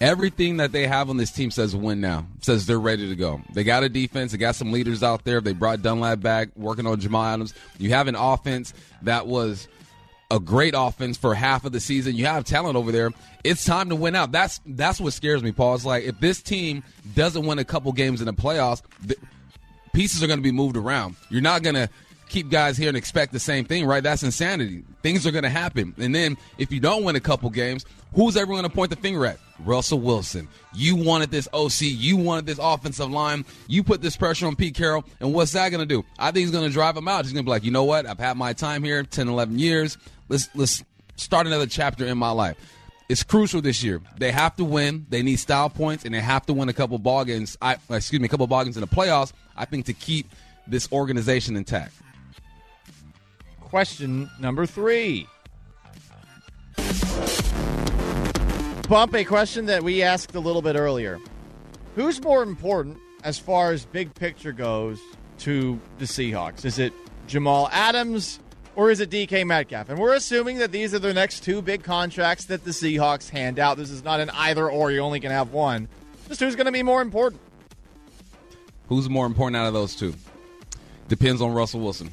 Everything 0.00 0.58
that 0.58 0.72
they 0.72 0.86
have 0.86 1.10
on 1.10 1.16
this 1.16 1.30
team 1.30 1.50
says 1.50 1.74
win 1.74 2.00
now. 2.00 2.26
Says 2.40 2.66
they're 2.66 2.80
ready 2.80 3.08
to 3.08 3.16
go. 3.16 3.40
They 3.52 3.64
got 3.64 3.84
a 3.84 3.88
defense. 3.88 4.32
They 4.32 4.38
got 4.38 4.54
some 4.54 4.72
leaders 4.72 5.02
out 5.02 5.24
there. 5.24 5.40
They 5.40 5.52
brought 5.52 5.82
Dunlap 5.82 6.20
back, 6.20 6.48
working 6.56 6.86
on 6.86 7.00
Jamal 7.00 7.24
Adams. 7.24 7.54
You 7.78 7.90
have 7.90 8.08
an 8.08 8.16
offense 8.16 8.74
that 9.02 9.26
was 9.26 9.68
a 10.30 10.40
great 10.40 10.74
offense 10.76 11.16
for 11.16 11.34
half 11.34 11.64
of 11.64 11.72
the 11.72 11.80
season. 11.80 12.16
You 12.16 12.26
have 12.26 12.44
talent 12.44 12.76
over 12.76 12.90
there. 12.90 13.10
It's 13.44 13.64
time 13.64 13.88
to 13.90 13.96
win 13.96 14.16
out. 14.16 14.32
That's 14.32 14.60
that's 14.66 15.00
what 15.00 15.12
scares 15.12 15.42
me, 15.42 15.52
Paul. 15.52 15.74
It's 15.74 15.84
like 15.84 16.04
if 16.04 16.18
this 16.20 16.42
team 16.42 16.82
doesn't 17.14 17.46
win 17.46 17.58
a 17.58 17.64
couple 17.64 17.92
games 17.92 18.20
in 18.20 18.26
the 18.26 18.32
playoffs, 18.32 18.82
the 19.04 19.16
pieces 19.92 20.22
are 20.22 20.26
going 20.26 20.38
to 20.38 20.42
be 20.42 20.52
moved 20.52 20.76
around. 20.76 21.16
You're 21.30 21.42
not 21.42 21.62
going 21.62 21.76
to 21.76 21.88
keep 22.28 22.50
guys 22.50 22.76
here 22.76 22.88
and 22.88 22.96
expect 22.96 23.32
the 23.32 23.38
same 23.38 23.64
thing, 23.64 23.86
right? 23.86 24.02
That's 24.02 24.22
insanity. 24.22 24.84
Things 25.02 25.26
are 25.26 25.30
going 25.30 25.44
to 25.44 25.50
happen. 25.50 25.94
And 25.98 26.14
then 26.14 26.36
if 26.58 26.72
you 26.72 26.80
don't 26.80 27.04
win 27.04 27.16
a 27.16 27.20
couple 27.20 27.50
games, 27.50 27.84
who's 28.14 28.36
everyone 28.36 28.62
going 28.62 28.70
to 28.70 28.76
point 28.76 28.90
the 28.90 28.96
finger 28.96 29.26
at? 29.26 29.38
Russell 29.60 30.00
Wilson. 30.00 30.48
You 30.74 30.96
wanted 30.96 31.30
this 31.30 31.48
OC. 31.52 31.82
You 31.82 32.16
wanted 32.16 32.46
this 32.46 32.58
offensive 32.60 33.10
line. 33.10 33.44
You 33.68 33.82
put 33.84 34.02
this 34.02 34.16
pressure 34.16 34.46
on 34.46 34.56
Pete 34.56 34.74
Carroll. 34.74 35.04
And 35.20 35.32
what's 35.32 35.52
that 35.52 35.68
going 35.68 35.86
to 35.86 35.94
do? 35.94 36.04
I 36.18 36.26
think 36.26 36.38
he's 36.38 36.50
going 36.50 36.66
to 36.66 36.72
drive 36.72 36.96
him 36.96 37.08
out. 37.08 37.24
He's 37.24 37.32
going 37.32 37.44
to 37.44 37.46
be 37.46 37.50
like, 37.50 37.64
you 37.64 37.70
know 37.70 37.84
what? 37.84 38.06
I've 38.06 38.18
had 38.18 38.36
my 38.36 38.52
time 38.52 38.82
here, 38.82 39.02
10, 39.02 39.28
11 39.28 39.58
years. 39.58 39.98
Let's, 40.28 40.48
let's 40.54 40.82
start 41.16 41.46
another 41.46 41.66
chapter 41.66 42.04
in 42.06 42.18
my 42.18 42.30
life. 42.30 42.56
It's 43.08 43.22
crucial 43.22 43.60
this 43.60 43.82
year. 43.82 44.00
They 44.18 44.32
have 44.32 44.56
to 44.56 44.64
win. 44.64 45.06
They 45.10 45.22
need 45.22 45.36
style 45.36 45.68
points, 45.68 46.06
and 46.06 46.14
they 46.14 46.20
have 46.20 46.46
to 46.46 46.54
win 46.54 46.70
a 46.70 46.72
couple 46.72 46.98
ball 46.98 47.24
games. 47.24 47.58
I, 47.60 47.76
excuse 47.90 48.18
me, 48.18 48.26
a 48.26 48.28
couple 48.28 48.46
ball 48.46 48.64
games 48.64 48.76
in 48.76 48.80
the 48.80 48.86
playoffs. 48.86 49.32
I 49.56 49.66
think 49.66 49.86
to 49.86 49.92
keep 49.92 50.32
this 50.66 50.90
organization 50.90 51.54
intact. 51.56 51.92
Question 53.74 54.30
number 54.38 54.66
three. 54.66 55.26
Bump 58.88 59.12
a 59.16 59.24
question 59.24 59.66
that 59.66 59.82
we 59.82 60.00
asked 60.00 60.32
a 60.36 60.38
little 60.38 60.62
bit 60.62 60.76
earlier. 60.76 61.18
Who's 61.96 62.22
more 62.22 62.44
important 62.44 62.98
as 63.24 63.36
far 63.36 63.72
as 63.72 63.84
big 63.84 64.14
picture 64.14 64.52
goes 64.52 65.00
to 65.38 65.80
the 65.98 66.04
Seahawks? 66.04 66.64
Is 66.64 66.78
it 66.78 66.92
Jamal 67.26 67.68
Adams 67.72 68.38
or 68.76 68.92
is 68.92 69.00
it 69.00 69.10
DK 69.10 69.44
Metcalf? 69.44 69.88
And 69.88 69.98
we're 69.98 70.14
assuming 70.14 70.58
that 70.58 70.70
these 70.70 70.94
are 70.94 71.00
the 71.00 71.12
next 71.12 71.40
two 71.40 71.60
big 71.60 71.82
contracts 71.82 72.44
that 72.44 72.62
the 72.62 72.70
Seahawks 72.70 73.28
hand 73.28 73.58
out. 73.58 73.76
This 73.76 73.90
is 73.90 74.04
not 74.04 74.20
an 74.20 74.30
either 74.30 74.70
or, 74.70 74.92
you 74.92 75.00
only 75.00 75.18
can 75.18 75.32
have 75.32 75.50
one. 75.50 75.88
Just 76.28 76.38
who's 76.38 76.54
going 76.54 76.66
to 76.66 76.72
be 76.72 76.84
more 76.84 77.02
important? 77.02 77.42
Who's 78.88 79.10
more 79.10 79.26
important 79.26 79.56
out 79.56 79.66
of 79.66 79.74
those 79.74 79.96
two? 79.96 80.14
Depends 81.08 81.42
on 81.42 81.52
Russell 81.52 81.80
Wilson. 81.80 82.12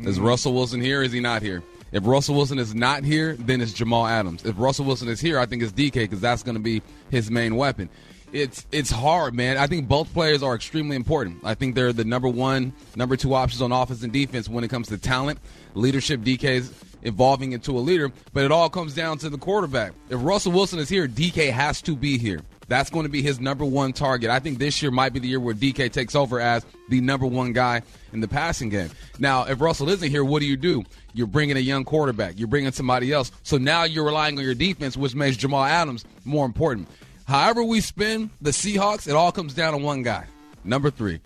Is 0.00 0.20
Russell 0.20 0.54
Wilson 0.54 0.80
here? 0.80 1.02
Is 1.02 1.12
he 1.12 1.20
not 1.20 1.42
here? 1.42 1.62
If 1.92 2.06
Russell 2.06 2.34
Wilson 2.34 2.58
is 2.58 2.74
not 2.74 3.04
here, 3.04 3.36
then 3.36 3.60
it's 3.60 3.72
Jamal 3.72 4.06
Adams. 4.06 4.44
If 4.44 4.58
Russell 4.58 4.84
Wilson 4.84 5.08
is 5.08 5.20
here, 5.20 5.38
I 5.38 5.46
think 5.46 5.62
it's 5.62 5.72
DK 5.72 5.92
because 5.92 6.20
that's 6.20 6.42
going 6.42 6.56
to 6.56 6.62
be 6.62 6.82
his 7.10 7.30
main 7.30 7.56
weapon. 7.56 7.88
It's 8.32 8.66
it's 8.72 8.90
hard, 8.90 9.34
man. 9.34 9.56
I 9.56 9.66
think 9.66 9.88
both 9.88 10.12
players 10.12 10.42
are 10.42 10.54
extremely 10.54 10.96
important. 10.96 11.38
I 11.44 11.54
think 11.54 11.74
they're 11.74 11.92
the 11.92 12.04
number 12.04 12.28
one, 12.28 12.72
number 12.96 13.16
two 13.16 13.34
options 13.34 13.62
on 13.62 13.72
offense 13.72 14.02
and 14.02 14.12
defense 14.12 14.48
when 14.48 14.64
it 14.64 14.68
comes 14.68 14.88
to 14.88 14.98
talent, 14.98 15.38
leadership. 15.74 16.20
DK 16.20 16.44
is 16.44 16.74
evolving 17.02 17.52
into 17.52 17.78
a 17.78 17.80
leader, 17.80 18.10
but 18.32 18.44
it 18.44 18.50
all 18.50 18.68
comes 18.68 18.94
down 18.94 19.18
to 19.18 19.30
the 19.30 19.38
quarterback. 19.38 19.92
If 20.10 20.22
Russell 20.22 20.52
Wilson 20.52 20.80
is 20.80 20.88
here, 20.88 21.06
DK 21.06 21.50
has 21.52 21.80
to 21.82 21.94
be 21.94 22.18
here. 22.18 22.42
That's 22.68 22.90
going 22.90 23.04
to 23.04 23.10
be 23.10 23.22
his 23.22 23.38
number 23.40 23.64
one 23.64 23.92
target. 23.92 24.30
I 24.30 24.40
think 24.40 24.58
this 24.58 24.82
year 24.82 24.90
might 24.90 25.12
be 25.12 25.20
the 25.20 25.28
year 25.28 25.38
where 25.40 25.54
DK 25.54 25.92
takes 25.92 26.14
over 26.14 26.40
as 26.40 26.66
the 26.88 27.00
number 27.00 27.26
one 27.26 27.52
guy 27.52 27.82
in 28.12 28.20
the 28.20 28.28
passing 28.28 28.70
game. 28.70 28.90
Now, 29.18 29.44
if 29.44 29.60
Russell 29.60 29.88
isn't 29.88 30.10
here, 30.10 30.24
what 30.24 30.40
do 30.40 30.46
you 30.46 30.56
do? 30.56 30.84
You're 31.14 31.28
bringing 31.28 31.56
a 31.56 31.60
young 31.60 31.84
quarterback. 31.84 32.38
You're 32.38 32.48
bringing 32.48 32.72
somebody 32.72 33.12
else. 33.12 33.30
So 33.42 33.56
now 33.56 33.84
you're 33.84 34.04
relying 34.04 34.36
on 34.38 34.44
your 34.44 34.54
defense, 34.54 34.96
which 34.96 35.14
makes 35.14 35.36
Jamal 35.36 35.64
Adams 35.64 36.04
more 36.24 36.44
important. 36.44 36.88
However 37.26 37.62
we 37.62 37.80
spin 37.80 38.30
the 38.40 38.50
Seahawks, 38.50 39.08
it 39.08 39.14
all 39.14 39.32
comes 39.32 39.54
down 39.54 39.72
to 39.72 39.78
one 39.78 40.02
guy, 40.02 40.26
number 40.64 40.90
three. 40.90 41.20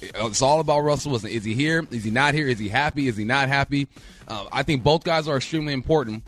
It's 0.00 0.42
all 0.42 0.60
about 0.60 0.80
Russell 0.80 1.10
Wilson. 1.10 1.30
Is 1.30 1.44
he 1.44 1.54
here? 1.54 1.86
Is 1.90 2.04
he 2.04 2.10
not 2.10 2.34
here? 2.34 2.48
Is 2.48 2.58
he 2.58 2.68
happy? 2.68 3.06
Is 3.06 3.16
he 3.16 3.24
not 3.24 3.48
happy? 3.48 3.86
Uh, 4.26 4.46
I 4.50 4.62
think 4.62 4.82
both 4.82 5.04
guys 5.04 5.28
are 5.28 5.36
extremely 5.36 5.72
important. 5.72 6.24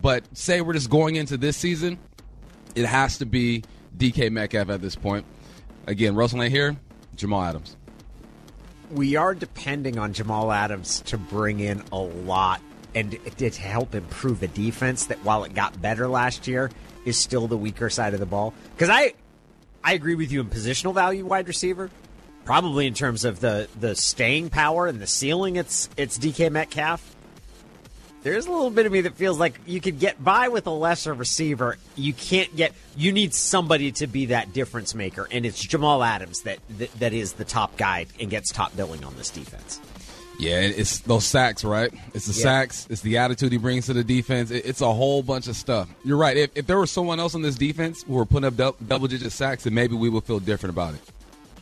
But 0.00 0.24
say 0.36 0.60
we're 0.60 0.74
just 0.74 0.90
going 0.90 1.16
into 1.16 1.36
this 1.36 1.56
season, 1.56 1.98
it 2.74 2.84
has 2.84 3.18
to 3.18 3.26
be 3.26 3.64
DK 3.96 4.30
Metcalf 4.30 4.68
at 4.70 4.80
this 4.80 4.96
point. 4.96 5.24
Again, 5.86 6.14
Russell 6.14 6.42
ain't 6.42 6.52
here. 6.52 6.76
Jamal 7.14 7.42
Adams. 7.42 7.76
We 8.90 9.16
are 9.16 9.34
depending 9.34 9.98
on 9.98 10.12
Jamal 10.12 10.52
Adams 10.52 11.00
to 11.06 11.18
bring 11.18 11.60
in 11.60 11.82
a 11.90 11.98
lot 11.98 12.60
and 12.94 13.18
to 13.38 13.50
help 13.50 13.94
improve 13.94 14.42
a 14.42 14.48
defense 14.48 15.06
that, 15.06 15.18
while 15.24 15.44
it 15.44 15.54
got 15.54 15.80
better 15.80 16.08
last 16.08 16.46
year, 16.46 16.70
is 17.04 17.18
still 17.18 17.46
the 17.46 17.56
weaker 17.56 17.90
side 17.90 18.14
of 18.14 18.20
the 18.20 18.26
ball. 18.26 18.54
Because 18.74 18.90
I, 18.90 19.14
I 19.82 19.94
agree 19.94 20.14
with 20.14 20.30
you 20.30 20.40
in 20.40 20.48
positional 20.48 20.94
value, 20.94 21.26
wide 21.26 21.48
receiver. 21.48 21.90
Probably 22.44 22.86
in 22.86 22.94
terms 22.94 23.24
of 23.24 23.40
the 23.40 23.68
the 23.80 23.96
staying 23.96 24.50
power 24.50 24.86
and 24.86 25.00
the 25.00 25.06
ceiling, 25.06 25.56
it's 25.56 25.90
it's 25.96 26.16
DK 26.16 26.52
Metcalf 26.52 27.15
there's 28.26 28.46
a 28.46 28.50
little 28.50 28.70
bit 28.70 28.86
of 28.86 28.92
me 28.92 29.02
that 29.02 29.14
feels 29.14 29.38
like 29.38 29.60
you 29.66 29.80
could 29.80 30.00
get 30.00 30.22
by 30.22 30.48
with 30.48 30.66
a 30.66 30.70
lesser 30.70 31.14
receiver. 31.14 31.78
You 31.94 32.12
can't 32.12 32.54
get. 32.56 32.72
You 32.96 33.12
need 33.12 33.32
somebody 33.32 33.92
to 33.92 34.08
be 34.08 34.26
that 34.26 34.52
difference 34.52 34.96
maker, 34.96 35.28
and 35.30 35.46
it's 35.46 35.60
Jamal 35.60 36.02
Adams 36.02 36.40
that 36.40 36.58
that, 36.78 36.92
that 36.94 37.12
is 37.12 37.34
the 37.34 37.44
top 37.44 37.76
guy 37.76 38.06
and 38.18 38.28
gets 38.28 38.50
top 38.50 38.74
billing 38.76 39.04
on 39.04 39.14
this 39.16 39.30
defense. 39.30 39.80
Yeah, 40.40 40.58
it's 40.58 40.98
those 41.00 41.24
sacks, 41.24 41.64
right? 41.64 41.92
It's 42.14 42.26
the 42.26 42.38
yeah. 42.38 42.42
sacks. 42.42 42.88
It's 42.90 43.00
the 43.00 43.18
attitude 43.18 43.52
he 43.52 43.58
brings 43.58 43.86
to 43.86 43.92
the 43.92 44.02
defense. 44.02 44.50
It's 44.50 44.80
a 44.80 44.92
whole 44.92 45.22
bunch 45.22 45.46
of 45.46 45.54
stuff. 45.54 45.88
You're 46.04 46.18
right. 46.18 46.36
If, 46.36 46.50
if 46.56 46.66
there 46.66 46.78
was 46.78 46.90
someone 46.90 47.20
else 47.20 47.36
on 47.36 47.42
this 47.42 47.54
defense 47.54 48.02
who 48.02 48.14
were 48.14 48.26
putting 48.26 48.44
up 48.44 48.56
double 48.56 49.06
digit 49.06 49.30
sacks, 49.30 49.64
then 49.64 49.72
maybe 49.72 49.94
we 49.94 50.08
would 50.08 50.24
feel 50.24 50.40
different 50.40 50.74
about 50.74 50.94
it, 50.94 51.00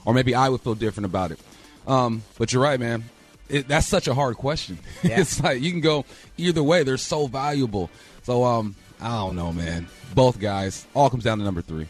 or 0.07 0.15
maybe 0.15 0.35
I 0.35 0.49
would 0.49 0.63
feel 0.63 0.75
different 0.75 1.05
about 1.05 1.31
it. 1.31 1.39
Um, 1.87 2.23
but 2.39 2.55
you're 2.55 2.63
right, 2.63 2.81
man 2.81 3.05
it, 3.49 3.69
that's 3.69 3.87
such 3.87 4.09
a 4.09 4.15
hard 4.15 4.37
question. 4.37 4.79
Yeah. 5.03 5.21
it's 5.21 5.43
like 5.43 5.61
you 5.61 5.71
can 5.71 5.81
go 5.81 6.05
either 6.39 6.63
way. 6.63 6.83
They're 6.83 6.97
so 6.97 7.27
valuable. 7.27 7.91
So 8.23 8.45
um, 8.45 8.75
I 9.01 9.09
don't 9.19 9.37
know, 9.37 9.53
man. 9.53 9.87
Both 10.15 10.39
guys. 10.41 10.87
All 10.95 11.11
comes 11.11 11.25
down 11.25 11.39
to 11.39 11.45
number 11.45 11.61
three. 11.61 11.89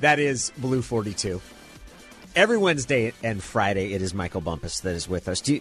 That 0.00 0.18
is 0.18 0.52
Blue 0.58 0.82
Forty 0.82 1.12
Two. 1.14 1.40
Every 2.36 2.56
Wednesday 2.58 3.12
and 3.22 3.42
Friday, 3.42 3.94
it 3.94 4.02
is 4.02 4.14
Michael 4.14 4.40
Bumpus 4.40 4.80
that 4.80 4.94
is 4.94 5.08
with 5.08 5.28
us. 5.28 5.46
You, 5.48 5.60